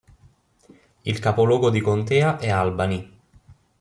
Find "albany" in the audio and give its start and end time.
2.49-3.19